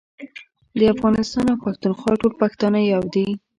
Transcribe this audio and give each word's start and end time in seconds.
د 0.79 0.81
افغانستان 0.93 1.45
او 1.51 1.61
پښتونخوا 1.65 2.11
ټول 2.21 2.33
پښتانه 2.41 2.79
يو 2.93 3.03
دي 3.13 3.27